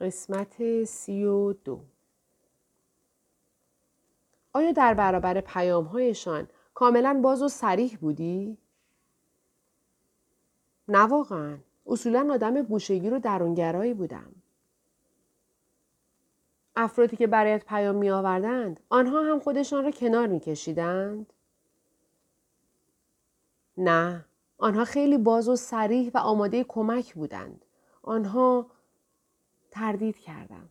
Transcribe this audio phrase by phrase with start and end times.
[0.00, 1.80] قسمت سی و دو
[4.52, 8.58] آیا در برابر پیامهایشان کاملا باز و سریح بودی؟
[10.88, 11.58] نه واقعا.
[11.86, 14.32] اصولا آدم گوشگیر و درونگرایی بودم.
[16.76, 21.32] افرادی که برایت پیام می آوردند آنها هم خودشان را کنار می کشیدند؟
[23.76, 24.24] نه
[24.58, 27.64] آنها خیلی باز و سریح و آماده کمک بودند.
[28.02, 28.66] آنها
[29.76, 30.68] تردید کردم.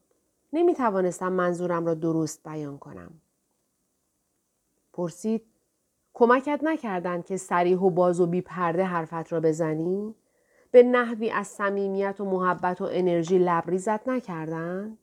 [0.53, 3.11] نمی توانستم منظورم را درست بیان کنم.
[4.93, 5.45] پرسید
[6.13, 10.15] کمکت نکردند که سریح و باز و بی پرده حرفت را بزنی؟
[10.71, 14.97] به نحوی از صمیمیت و محبت و انرژی لبریزت نکردند؟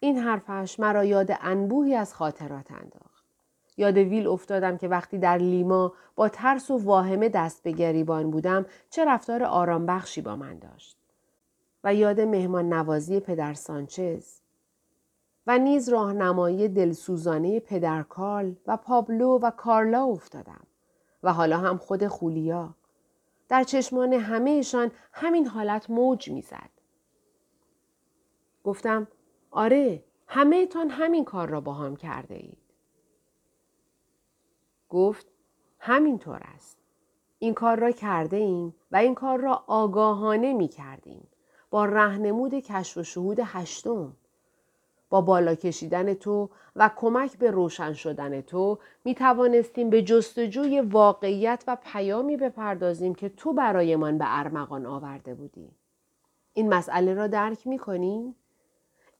[0.00, 3.24] این حرفش مرا یاد انبوهی از خاطرات انداخت.
[3.76, 8.66] یاد ویل افتادم که وقتی در لیما با ترس و واهمه دست به گریبان بودم
[8.90, 10.95] چه رفتار آرام بخشی با من داشت.
[11.86, 14.40] و یاد مهمان نوازی پدر سانچز
[15.46, 20.66] و نیز راهنمایی دلسوزانه پدر کارل و پابلو و کارلا افتادم
[21.22, 22.74] و حالا هم خود خولیا
[23.48, 26.70] در چشمان همهشان همین حالت موج می‌زد
[28.64, 29.08] گفتم
[29.50, 32.58] آره همه تان همین کار را با هم کرده اید.
[34.88, 35.26] گفت
[35.78, 36.78] همینطور است.
[37.38, 41.28] این کار را کرده ایم و این کار را آگاهانه می کردیم.
[41.70, 44.12] با رهنمود کشف و شهود هشتم.
[45.10, 51.64] با بالا کشیدن تو و کمک به روشن شدن تو می توانستیم به جستجوی واقعیت
[51.66, 55.70] و پیامی بپردازیم که تو برایمان به ارمغان آورده بودی.
[56.52, 58.34] این مسئله را درک می کنیم؟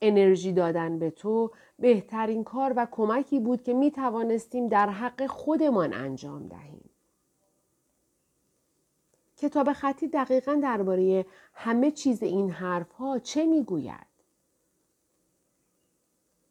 [0.01, 5.93] انرژی دادن به تو بهترین کار و کمکی بود که می توانستیم در حق خودمان
[5.93, 6.91] انجام دهیم.
[9.37, 14.07] کتاب خطی دقیقا درباره همه چیز این حرف ها چه می گوید؟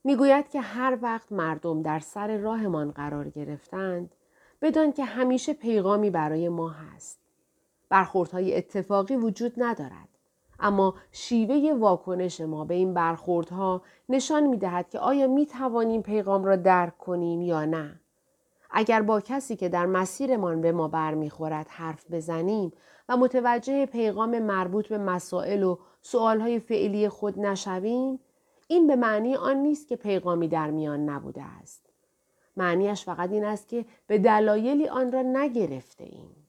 [0.03, 4.15] می گوید که هر وقت مردم در سر راهمان قرار گرفتند
[4.61, 7.19] بدان که همیشه پیغامی برای ما هست.
[7.89, 10.09] برخوردهای اتفاقی وجود ندارد.
[10.59, 16.43] اما شیوه واکنش ما به این برخوردها نشان می دهد که آیا می توانیم پیغام
[16.43, 17.99] را درک کنیم یا نه.
[18.77, 22.73] اگر با کسی که در مسیرمان به ما برمیخورد حرف بزنیم
[23.09, 28.19] و متوجه پیغام مربوط به مسائل و سؤالهای فعلی خود نشویم
[28.67, 31.89] این به معنی آن نیست که پیغامی در میان نبوده است.
[32.57, 36.47] معنیش فقط این است که به دلایلی آن را نگرفته ایم.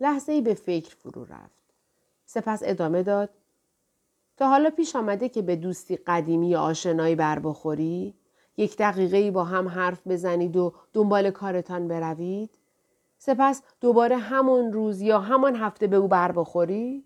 [0.00, 1.74] لحظه ای به فکر فرو رفت.
[2.26, 3.30] سپس ادامه داد.
[4.36, 8.19] تا حالا پیش آمده که به دوستی قدیمی یا آشنایی بر بخوری؟
[8.60, 12.50] یک دقیقه با هم حرف بزنید و دنبال کارتان بروید؟
[13.18, 17.04] سپس دوباره همون روز یا همان هفته به او بر بخوری؟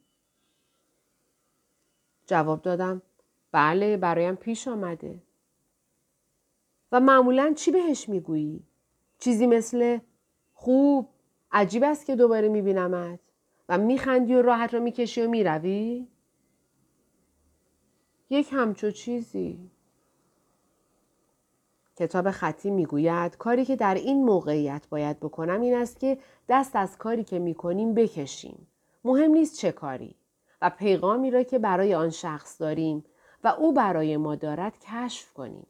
[2.26, 3.02] جواب دادم
[3.52, 5.22] بله برایم پیش آمده.
[6.92, 8.62] و معمولا چی بهش می‌گویی؟
[9.18, 9.98] چیزی مثل
[10.54, 11.08] خوب
[11.52, 13.20] عجیب است که دوباره میبینمت
[13.68, 16.08] و میخندی و راحت را می‌کشی و می‌روی؟
[18.30, 19.70] یک همچو چیزی.
[21.96, 26.18] کتاب خطی می‌گوید کاری که در این موقعیت باید بکنم این است که
[26.48, 28.66] دست از کاری که می‌کنیم بکشیم.
[29.04, 30.14] مهم نیست چه کاری
[30.62, 33.04] و پیغامی را که برای آن شخص داریم
[33.44, 35.66] و او برای ما دارد کشف کنیم.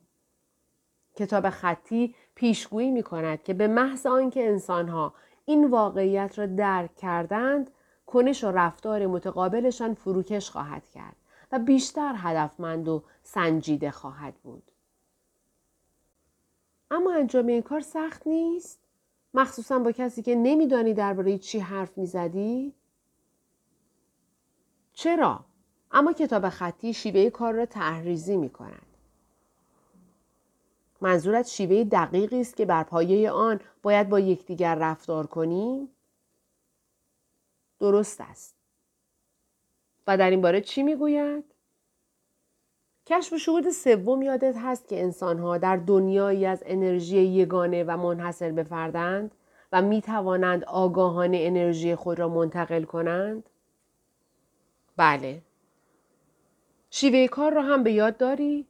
[1.16, 5.14] کتاب خطی پیشگویی می کند که به محض آنکه انسانها
[5.44, 7.70] این واقعیت را درک کردند
[8.06, 11.16] کنش و رفتار متقابلشان فروکش خواهد کرد
[11.52, 14.70] و بیشتر هدفمند و سنجیده خواهد بود.
[16.94, 18.80] اما انجام این کار سخت نیست؟
[19.34, 22.74] مخصوصا با کسی که نمیدانی درباره چی حرف می‌زدی؟
[24.92, 25.44] چرا؟
[25.92, 28.86] اما کتاب خطی شیوه کار را تحریزی می کند.
[31.00, 35.88] منظورت شیوه دقیقی است که بر پایه آن باید با یکدیگر رفتار کنیم؟
[37.80, 38.54] درست است.
[40.06, 41.53] و در این باره چی می‌گوید؟
[43.06, 48.52] کشف و شهود سوم یادت هست که انسانها در دنیایی از انرژی یگانه و منحصر
[48.52, 49.34] به فردند
[49.72, 53.50] و می توانند آگاهانه انرژی خود را منتقل کنند؟
[54.96, 55.42] بله.
[56.90, 58.66] شیوه کار را هم به یاد داری؟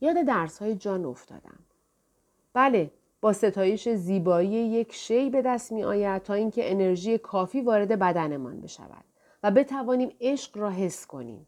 [0.00, 1.58] یاد درس های جان افتادم.
[2.52, 2.90] بله
[3.20, 8.60] با ستایش زیبایی یک شی به دست می آید تا اینکه انرژی کافی وارد بدنمان
[8.60, 9.04] بشود
[9.42, 11.46] و بتوانیم عشق را حس کنیم.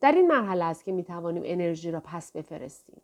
[0.00, 3.02] در این مرحله است که می توانیم انرژی را پس بفرستیم.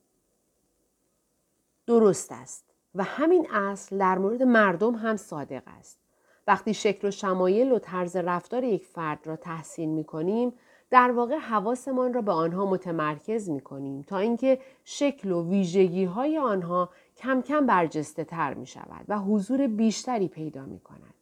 [1.86, 5.98] درست است و همین اصل در مورد مردم هم صادق است.
[6.46, 10.52] وقتی شکل و شمایل و طرز رفتار یک فرد را تحسین می کنیم
[10.90, 16.38] در واقع حواسمان را به آنها متمرکز می کنیم تا اینکه شکل و ویژگی های
[16.38, 21.14] آنها کم کم برجسته تر می شود و حضور بیشتری پیدا می کند.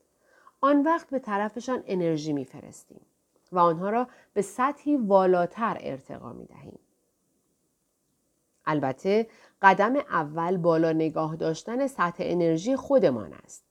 [0.61, 3.00] آن وقت به طرفشان انرژی می فرستیم
[3.52, 6.79] و آنها را به سطحی والاتر ارتقا می دهیم.
[8.67, 9.26] البته
[9.62, 13.64] قدم اول بالا نگاه داشتن سطح انرژی خودمان است.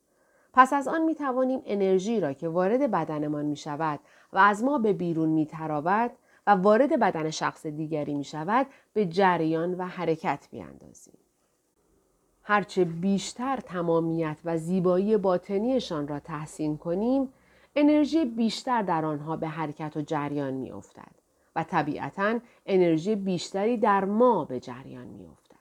[0.53, 3.99] پس از آن می توانیم انرژی را که وارد بدنمان می شود
[4.33, 6.11] و از ما به بیرون می تراود
[6.47, 11.17] و وارد بدن شخص دیگری می شود به جریان و حرکت بیاندازیم.
[12.43, 17.33] هرچه بیشتر تمامیت و زیبایی باطنیشان را تحسین کنیم،
[17.75, 21.11] انرژی بیشتر در آنها به حرکت و جریان می افتد
[21.55, 25.55] و طبیعتا انرژی بیشتری در ما به جریان می افتد.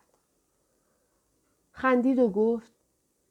[1.71, 2.73] خندید و گفت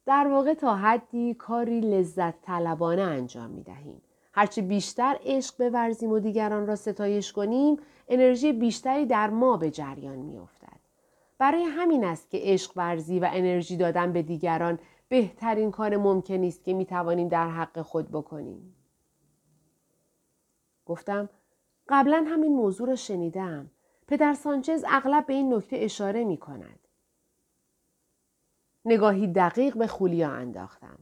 [0.06, 4.02] در واقع تا حدی کاری لذت طلبانه انجام می دهیم.
[4.32, 7.76] هرچه بیشتر عشق بورزیم و دیگران را ستایش کنیم
[8.08, 10.78] انرژی بیشتری در ما به جریان می افتد.
[11.38, 14.78] برای همین است که عشق ورزی و انرژی دادن به دیگران
[15.08, 18.74] بهترین کار ممکن است که می توانیم در حق خود بکنیم.
[20.86, 21.28] گفتم
[21.88, 23.70] قبلا همین موضوع را شنیدم.
[24.06, 26.78] پدر سانچز اغلب به این نکته اشاره می کند.
[28.84, 30.98] نگاهی دقیق به خولیا انداختم.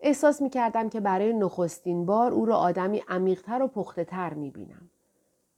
[0.00, 4.50] احساس می کردم که برای نخستین بار او را آدمی عمیقتر و پخته تر می
[4.50, 4.90] بینم.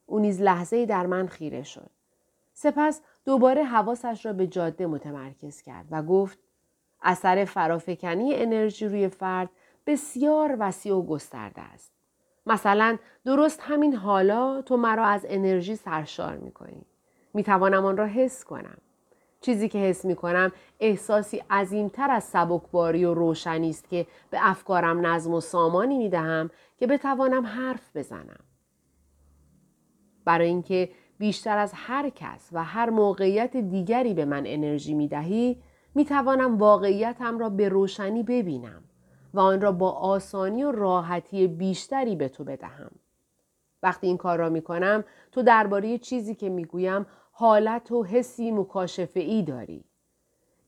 [0.06, 1.90] او نیز لحظه در من خیره شد.
[2.54, 6.38] سپس دوباره حواسش را به جاده متمرکز کرد و گفت
[7.02, 9.50] اثر فرافکنی انرژی روی فرد
[9.86, 11.92] بسیار وسیع و گسترده است.
[12.46, 16.86] مثلا درست همین حالا تو مرا از انرژی سرشار می کنی.
[17.34, 18.78] می توانم آن را حس کنم.
[19.40, 25.06] چیزی که حس می کنم احساسی عظیمتر از سبکباری و روشنی است که به افکارم
[25.06, 28.40] نظم و سامانی می دهم که بتوانم حرف بزنم.
[30.24, 30.88] برای اینکه
[31.18, 35.62] بیشتر از هر کس و هر موقعیت دیگری به من انرژی می دهی
[35.96, 38.82] می توانم واقعیتم را به روشنی ببینم
[39.34, 42.90] و آن را با آسانی و راحتی بیشتری به تو بدهم.
[43.82, 48.50] وقتی این کار را می کنم تو درباره چیزی که می گویم حالت و حسی
[48.50, 49.84] مکاشفه ای داری.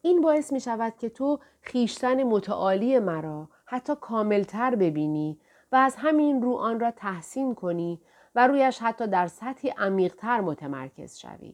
[0.02, 5.38] این باعث می شود که تو خیشتن متعالی مرا حتی کاملتر ببینی
[5.72, 8.00] و از همین رو آن را تحسین کنی
[8.34, 11.52] و رویش حتی در سطحی عمیقتر متمرکز شوی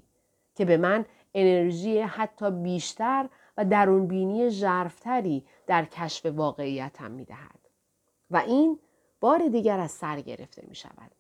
[0.54, 1.04] که به من
[1.34, 7.60] انرژی حتی بیشتر و درونبینی ژرفتری در کشف واقعیتم می دهد.
[8.30, 8.78] و این
[9.20, 11.10] بار دیگر از سر گرفته می شود.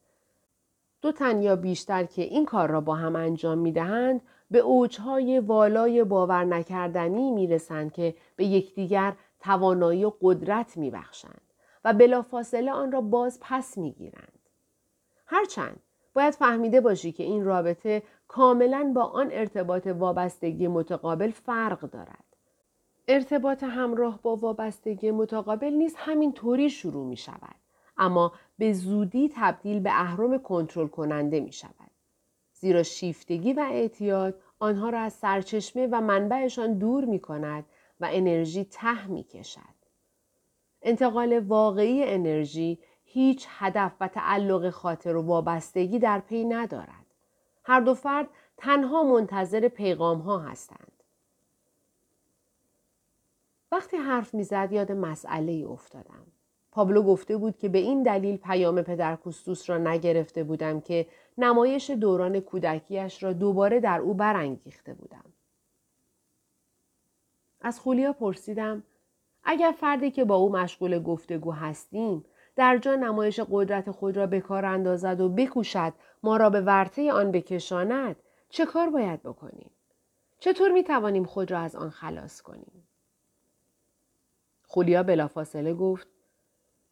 [1.02, 4.20] دو تن یا بیشتر که این کار را با هم انجام می دهند
[4.50, 11.40] به اوجهای والای باور نکردنی می رسند که به یکدیگر توانایی و قدرت می بخشند
[11.84, 14.38] و بلافاصله آن را باز پس می گیرند.
[15.26, 15.80] هرچند
[16.14, 22.23] باید فهمیده باشی که این رابطه کاملا با آن ارتباط وابستگی متقابل فرق دارد.
[23.08, 27.54] ارتباط همراه با وابستگی متقابل نیز همین طوری شروع می شود.
[27.96, 31.90] اما به زودی تبدیل به اهرم کنترل کننده می شود.
[32.52, 37.64] زیرا شیفتگی و اعتیاد آنها را از سرچشمه و منبعشان دور می کند
[38.00, 39.60] و انرژی ته می کشد.
[40.82, 47.06] انتقال واقعی انرژی هیچ هدف و تعلق خاطر و وابستگی در پی ندارد.
[47.64, 50.93] هر دو فرد تنها منتظر پیغام ها هستند.
[53.74, 56.26] وقتی حرف می‌زد یاد مسئله ای افتادم.
[56.72, 61.06] پابلو گفته بود که به این دلیل پیام پدر کوستوس را نگرفته بودم که
[61.38, 65.24] نمایش دوران کودکیش را دوباره در او برانگیخته بودم.
[67.60, 68.82] از خولیا پرسیدم
[69.44, 72.24] اگر فردی که با او مشغول گفتگو هستیم
[72.56, 77.12] در جا نمایش قدرت خود را به کار اندازد و بکوشد ما را به ورطه
[77.12, 78.16] آن بکشاند
[78.48, 79.70] چه کار باید بکنیم؟
[80.38, 82.88] چطور می توانیم خود را از آن خلاص کنیم؟
[84.66, 86.08] خولیا بلافاصله گفت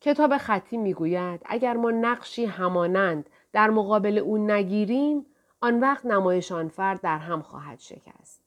[0.00, 5.26] کتاب خطی می‌گوید اگر ما نقشی همانند در مقابل او نگیریم
[5.61, 8.43] آن وقت نمایش آن فرد در هم خواهد شکست.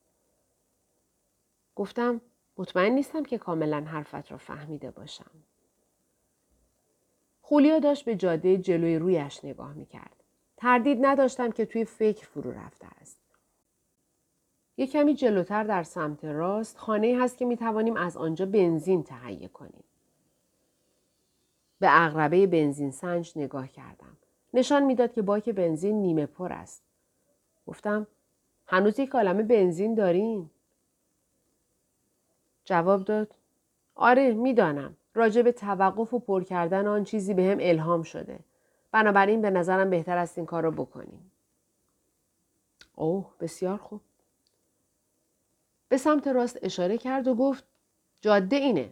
[1.75, 2.22] گفتم
[2.58, 5.32] مطمئن نیستم که کاملا حرفت را فهمیده باشم.
[7.41, 10.24] خولیا داشت به جاده جلوی رویش نگاه می‌کرد.
[10.58, 13.25] تردید نداشتم که توی فکر فرو رفته است.
[14.77, 19.48] یک کمی جلوتر در سمت راست خانه هست که می توانیم از آنجا بنزین تهیه
[19.48, 19.84] کنیم.
[21.79, 24.17] به اغربه بنزین سنج نگاه کردم.
[24.53, 26.84] نشان می‌داد که باک بنزین نیمه پر است.
[27.67, 28.08] گفتم
[28.67, 30.51] هنوز یک عالمه بنزین داریم؟
[32.65, 33.36] جواب داد
[33.96, 38.39] آره می‌دانم راجع به توقف و پر کردن آن چیزی به هم الهام شده.
[38.91, 41.32] بنابراین به نظرم بهتر است این کار رو بکنیم.
[42.96, 44.01] اوه بسیار خوب.
[45.96, 47.64] به سمت راست اشاره کرد و گفت
[48.22, 48.90] جاده اینه.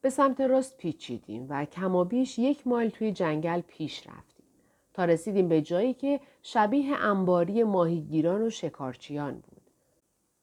[0.00, 4.46] به سمت راست پیچیدیم و کمابیش یک مایل توی جنگل پیش رفتیم
[4.94, 9.70] تا رسیدیم به جایی که شبیه انباری ماهیگیران و شکارچیان بود.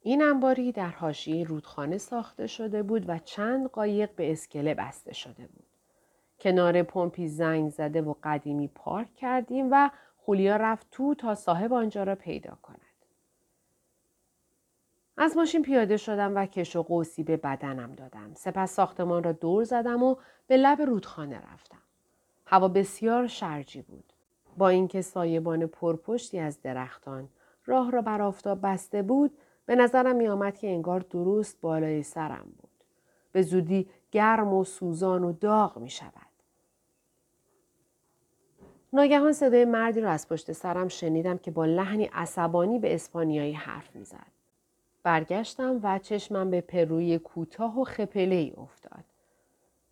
[0.01, 5.47] این انباری در حاشیه رودخانه ساخته شده بود و چند قایق به اسکله بسته شده
[5.47, 5.67] بود.
[6.39, 12.03] کنار پمپی زنگ زده و قدیمی پارک کردیم و خولیا رفت تو تا صاحب آنجا
[12.03, 12.88] را پیدا کند.
[15.21, 18.31] از ماشین پیاده شدم و کش و قوسی به بدنم دادم.
[18.33, 20.15] سپس ساختمان را دور زدم و
[20.47, 21.81] به لب رودخانه رفتم.
[22.45, 24.13] هوا بسیار شرجی بود.
[24.57, 27.29] با اینکه سایبان پرپشتی از درختان
[27.65, 32.53] راه را بر آفتاب بسته بود به نظرم می آمد که انگار درست بالای سرم
[32.57, 32.69] بود.
[33.31, 36.13] به زودی گرم و سوزان و داغ می شود.
[38.93, 43.95] ناگهان صدای مردی را از پشت سرم شنیدم که با لحنی عصبانی به اسپانیایی حرف
[43.95, 44.38] می‌زد.
[45.03, 49.03] برگشتم و چشمم به پروی کوتاه و خپله ای افتاد.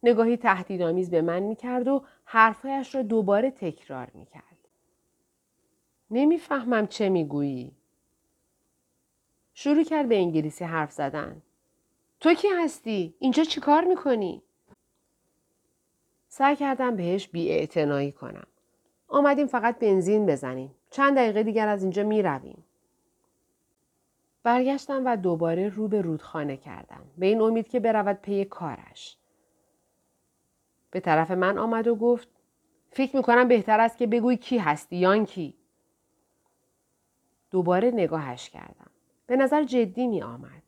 [0.04, 4.44] نگاهی تهدیدآمیز به من می‌کرد و حرفهایش را دوباره تکرار می‌کرد.
[6.12, 7.72] نمی‌فهمم چه می‌گویی.
[9.54, 11.42] شروع کرد به انگلیسی حرف زدن.
[12.20, 14.42] تو کی هستی؟ اینجا چیکار می‌کنی؟
[16.28, 17.68] سعی کردم بهش بی
[18.12, 18.48] کنم.
[19.08, 20.76] آمدیم فقط بنزین بزنیم.
[20.90, 22.64] چند دقیقه دیگر از اینجا می رویم.
[24.48, 27.02] برگشتم و دوباره رو به رودخانه کردم.
[27.18, 29.18] به این امید که برود پی کارش.
[30.92, 32.28] به طرف من آمد و گفت
[32.92, 35.58] فکر می‌کنم بهتر است که بگوی کی هستی یان کی؟
[37.52, 38.92] دوباره نگاهش کردم.
[39.28, 40.64] به نظر جدی می آمد.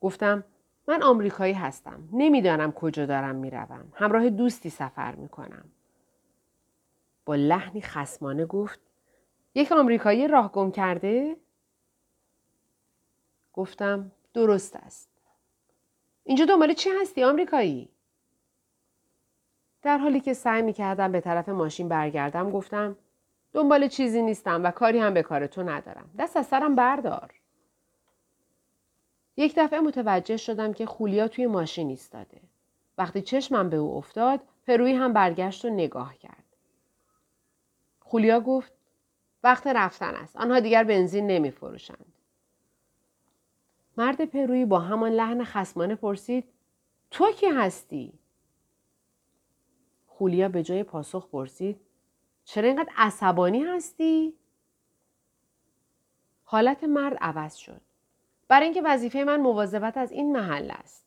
[0.00, 0.44] گفتم
[0.86, 2.08] من آمریکایی هستم.
[2.12, 3.92] نمی‌دانم کجا دارم می‌روم.
[3.94, 5.64] همراه دوستی سفر می کنم.
[7.24, 8.80] با لحنی خسمانه گفت
[9.54, 11.36] یک آمریکایی راه گم کرده؟
[13.58, 15.08] گفتم درست است.
[16.24, 17.88] اینجا دنبال چی هستی آمریکایی؟
[19.82, 22.96] در حالی که سعی می کردم به طرف ماشین برگردم گفتم
[23.52, 26.10] دنبال چیزی نیستم و کاری هم به کار تو ندارم.
[26.18, 27.34] دست از سرم بردار.
[29.36, 32.40] یک دفعه متوجه شدم که خولیا توی ماشین ایستاده.
[32.98, 36.44] وقتی چشمم به او افتاد پروی هم برگشت و نگاه کرد.
[38.00, 38.72] خولیا گفت
[39.44, 40.36] وقت رفتن است.
[40.36, 42.17] آنها دیگر بنزین نمی فروشند.
[43.98, 46.44] مرد پرویی با همان لحن خسمانه پرسید
[47.10, 48.12] تو کی هستی؟
[50.06, 51.80] خولیا به جای پاسخ پرسید
[52.44, 54.34] چرا اینقدر عصبانی هستی؟
[56.44, 57.80] حالت مرد عوض شد.
[58.48, 61.06] برای اینکه وظیفه من مواظبت از این محل است.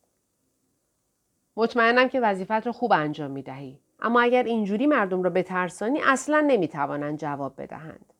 [1.56, 3.80] مطمئنم که وظیفت را خوب انجام می دهی.
[4.00, 8.14] اما اگر اینجوری مردم را بترسانی اصلا نمی‌توانند جواب بدهند.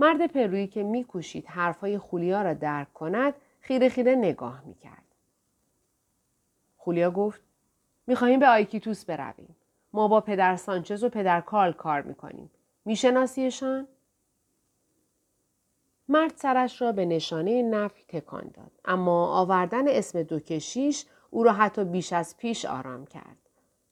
[0.00, 5.04] مرد پرویی که میکوشید حرفهای خولیا را درک کند خیره خیره نگاه می‌کرد.
[6.78, 7.40] خولیا گفت
[8.06, 9.56] می‌خواهیم به آیکیتوس برویم.
[9.92, 12.50] ما با پدر سانچز و پدر کارل کار می‌کنیم.
[12.84, 13.88] میشناسیشان؟
[16.08, 18.70] مرد سرش را به نشانه نفی تکان داد.
[18.84, 23.36] اما آوردن اسم دو کشیش او را حتی بیش از پیش آرام کرد.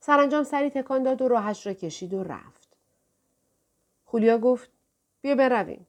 [0.00, 2.77] سرانجام سری تکان داد و راهش را کشید و رفت.
[4.05, 4.71] خولیا گفت
[5.21, 5.87] بیا برویم.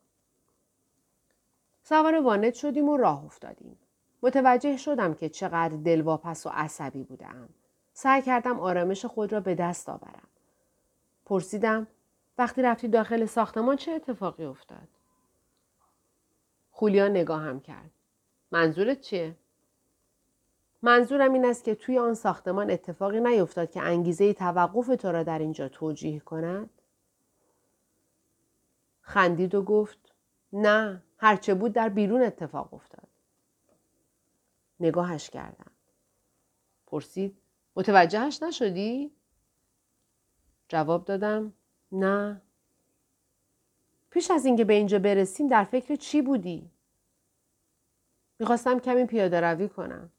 [1.89, 3.77] سوار وانت شدیم و راه افتادیم.
[4.22, 7.50] متوجه شدم که چقدر دلواپس و عصبی بودم.
[7.93, 10.27] سعی کردم آرامش خود را به دست آورم.
[11.25, 11.88] پرسیدم
[12.38, 14.88] وقتی رفتی داخل ساختمان چه اتفاقی افتاد؟
[16.72, 17.91] خولیا نگاهم کرد.
[18.51, 19.36] منظورت چیه؟
[20.81, 25.39] منظورم این است که توی آن ساختمان اتفاقی نیفتاد که انگیزه توقف تو را در
[25.39, 26.69] اینجا توجیه کند؟
[29.01, 30.13] خندید و گفت
[30.53, 33.07] نه هرچه بود در بیرون اتفاق افتاد.
[34.79, 35.71] نگاهش کردم.
[36.88, 37.38] پرسید
[37.75, 39.11] متوجهش نشدی؟
[40.67, 41.53] جواب دادم
[41.91, 42.41] نه.
[44.09, 46.71] پیش از اینکه به اینجا برسیم در فکر چی بودی؟
[48.39, 50.11] می‌خواستم کمی پیاده روی کنم.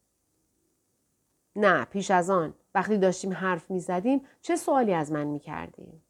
[1.56, 6.02] نه پیش از آن وقتی داشتیم حرف می زدیم چه سوالی از من می کردیم؟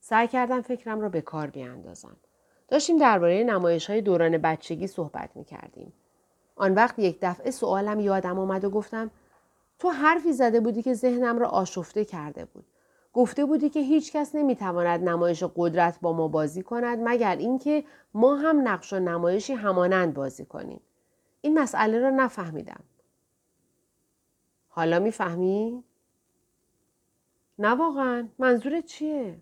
[0.00, 2.16] سعی کردم فکرم را به کار بیاندازم.
[2.68, 5.92] داشتیم درباره نمایش های دوران بچگی صحبت می کردیم.
[6.56, 9.10] آن وقت یک دفعه سوالم یادم آمد و گفتم
[9.78, 12.64] تو حرفی زده بودی که ذهنم را آشفته کرده بود.
[13.12, 18.36] گفته بودی که هیچ کس نمی‌تواند نمایش قدرت با ما بازی کند مگر اینکه ما
[18.36, 20.80] هم نقش و نمایشی همانند بازی کنیم.
[21.40, 22.84] این مسئله را نفهمیدم.
[24.68, 25.84] حالا می‌فهمی؟
[27.58, 29.38] نه واقعا منظورت چیه؟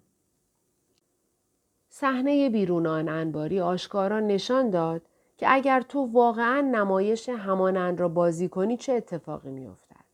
[1.96, 5.02] صحنه بیرون آن انباری آشکارا نشان داد
[5.36, 10.04] که اگر تو واقعا نمایش همانند را بازی کنی چه اتفاقی میافتد.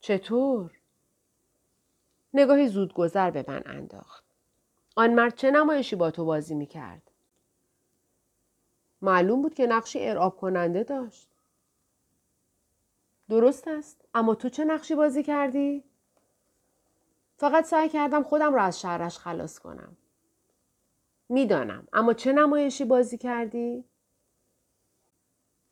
[0.00, 0.70] چطور؟
[2.34, 4.24] نگاهی زودگذر به من انداخت.
[4.96, 7.10] آن مرد چه نمایشی با تو بازی می‌کرد؟
[9.02, 11.28] معلوم بود که نقشی ارعاب کننده داشت.
[13.28, 15.84] درست است اما تو چه نقشی بازی کردی؟
[17.36, 19.96] فقط سعی کردم خودم را از شهرش خلاص کنم.
[21.28, 23.84] می‌دانم اما چه نمایشی بازی کردی؟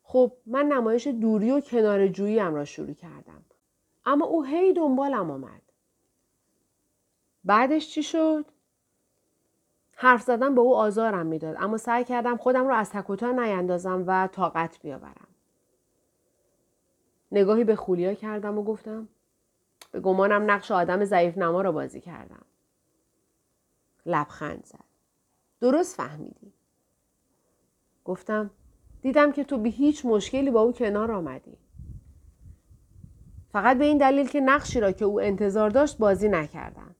[0.03, 3.45] خب من نمایش دوری و کنار جوییم را شروع کردم.
[4.05, 5.61] اما او هی دنبالم آمد.
[7.43, 8.45] بعدش چی شد؟
[9.95, 14.27] حرف زدن به او آزارم می‌داد اما سعی کردم خودم را از تکوتا نیندازم و
[14.27, 15.27] طاقت بیاورم.
[17.31, 19.07] نگاهی به خولیا کردم و گفتم
[19.95, 22.45] به گمانم نقش آدم ضعیف نما را بازی کردم.
[24.05, 24.85] لبخند زد.
[25.61, 26.53] درست فهمیدی.
[28.05, 28.49] گفتم
[29.01, 31.57] دیدم که تو به هیچ مشکلی با او کنار آمدی.
[33.51, 36.95] فقط به این دلیل که نقشی را که او انتظار داشت بازی نکردم.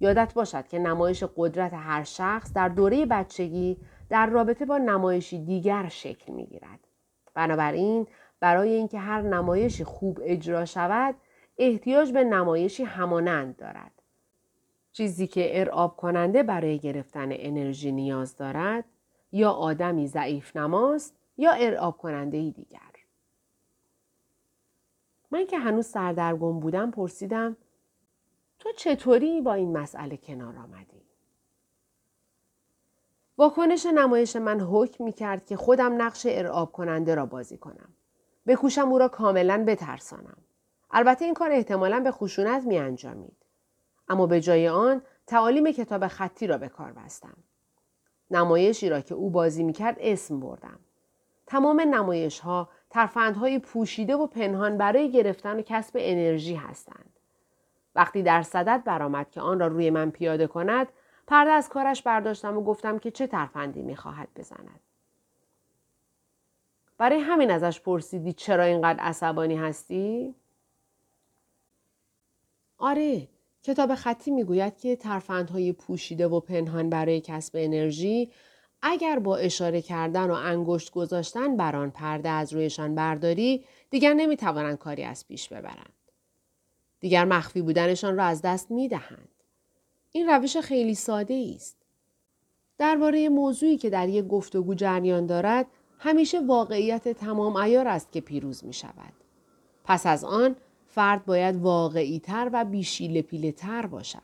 [0.00, 3.76] یادت باشد که نمایش قدرت هر شخص در دوره بچگی
[4.08, 6.80] در رابطه با نمایشی دیگر شکل می گیرد.
[7.34, 8.06] بنابراین
[8.40, 11.14] برای اینکه هر نمایشی خوب اجرا شود
[11.58, 13.92] احتیاج به نمایشی همانند دارد.
[14.92, 18.84] چیزی که ارعاب کننده برای گرفتن انرژی نیاز دارد
[19.32, 22.80] یا آدمی ضعیف نماست یا ارعاب کننده ای دیگر.
[25.30, 27.56] من که هنوز سردرگم بودم پرسیدم
[28.58, 31.02] تو چطوری با این مسئله کنار آمدی؟
[33.38, 37.88] واکنش نمایش من حکم می کرد که خودم نقش ارعاب کننده را بازی کنم.
[38.46, 40.36] بکوشم او را کاملا بترسانم.
[40.90, 43.36] البته این کار احتمالا به خشونت می انجامید.
[44.08, 47.36] اما به جای آن تعالیم کتاب خطی را به کار بستم.
[48.30, 50.78] نمایشی را که او بازی می کرد اسم بردم.
[51.46, 57.12] تمام نمایش ها ترفندهای پوشیده و پنهان برای گرفتن و کسب انرژی هستند.
[57.94, 60.88] وقتی در صدد برآمد که آن را روی من پیاده کند
[61.26, 64.80] پرده از کارش برداشتم و گفتم که چه ترفندی می‌خواهد بزند
[66.98, 70.34] برای همین ازش پرسیدی چرا اینقدر عصبانی هستی
[72.78, 73.28] آره
[73.62, 78.30] کتاب خطی می‌گوید که ترفندهای پوشیده و پنهان برای کسب انرژی
[78.82, 84.78] اگر با اشاره کردن و انگشت گذاشتن بر آن پرده از رویشان برداری دیگر نمی‌توانند
[84.78, 85.92] کاری از پیش ببرند.
[87.00, 89.28] دیگر مخفی بودنشان را از دست می‌دهند.
[90.12, 91.76] این روش خیلی ساده است.
[92.78, 95.66] درباره موضوعی که در یک گفتگو جریان دارد
[95.98, 99.12] همیشه واقعیت تمام ایار است که پیروز می شود.
[99.84, 100.56] پس از آن
[100.96, 104.18] فرد باید واقعی تر و بیشیل پیله تر باشد.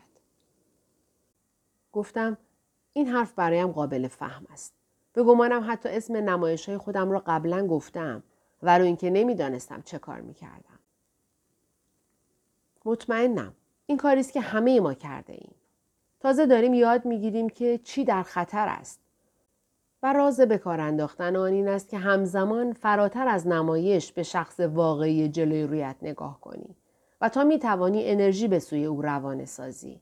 [1.93, 2.39] گفتم
[2.93, 4.75] این حرف برایم قابل فهم است.
[5.13, 8.23] به گمانم حتی اسم نمایش های خودم را قبلا گفتم
[8.63, 10.79] و رو اینکه نمی‌دانستم چه کار می کردم.
[12.85, 13.55] مطمئنم.
[13.87, 15.55] این کاری است که همه ما کرده ایم.
[16.21, 19.01] تازه داریم یاد می‌گیریم که چی در خطر است.
[20.03, 24.61] و راز به کار انداختن آن این است که همزمان فراتر از نمایش به شخص
[24.61, 26.77] واقعی جلوی رویت نگاه کنی
[27.21, 30.01] و تا می توانی انرژی به سوی او روانه سازی.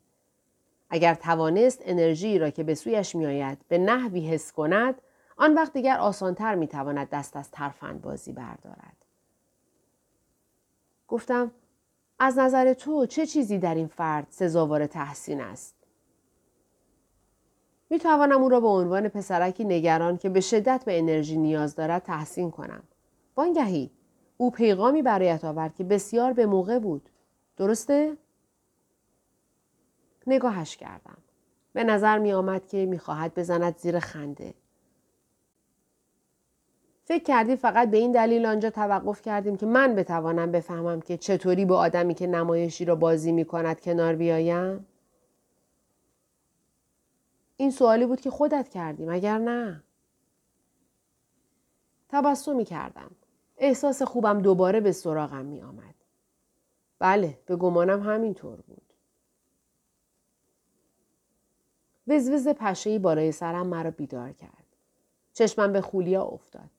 [0.91, 4.95] اگر توانست انرژی را که به سویش می آید به نحوی حس کند
[5.37, 8.97] آن وقت دیگر آسانتر می تواند دست از ترفند بازی بردارد.
[11.09, 11.51] گفتم
[12.19, 15.80] از نظر تو چه چیزی در این فرد سزاوار تحسین است؟
[17.91, 22.03] می توانم او را به عنوان پسرکی نگران که به شدت به انرژی نیاز دارد
[22.03, 22.83] تحسین کنم.
[23.37, 23.91] وانگهی
[24.37, 27.09] او پیغامی برایت آورد که بسیار به موقع بود.
[27.57, 28.17] درسته؟
[30.27, 31.17] نگاهش کردم.
[31.73, 34.55] به نظر می آمد که می خواهد بزند زیر خنده.
[37.05, 41.65] فکر کردی فقط به این دلیل آنجا توقف کردیم که من بتوانم بفهمم که چطوری
[41.65, 44.87] با آدمی که نمایشی را بازی می کند کنار بیایم؟
[47.61, 49.83] این سوالی بود که خودت کردی مگر نه؟
[52.09, 53.11] تبسمی کردم.
[53.57, 55.95] احساس خوبم دوباره به سراغم می آمد.
[56.99, 58.93] بله به گمانم همینطور بود.
[62.07, 64.67] وزوز پشهی بالای سرم مرا بیدار کرد.
[65.33, 66.71] چشمم به خولیا افتاد.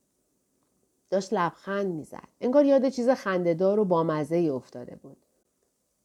[1.10, 2.28] داشت لبخند می‌زد.
[2.42, 5.18] انگار یاد چیز خندهدار و بامزه ای افتاده بود.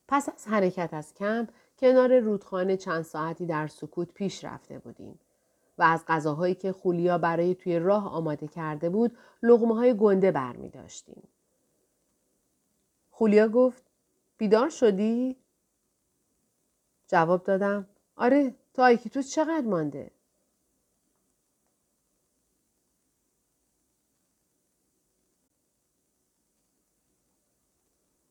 [0.09, 5.19] پس از حرکت از کمپ کنار رودخانه چند ساعتی در سکوت پیش رفته بودیم.
[5.79, 10.57] و از غذاهایی که خولیا برای توی راه آماده کرده بود لغمه های گنده بر
[10.57, 11.23] می داشتیم.
[13.11, 13.83] خولیا گفت
[14.39, 15.37] بیدار شدی؟
[17.09, 17.87] جواب دادم
[18.17, 20.11] آره تا تو چقدر مانده؟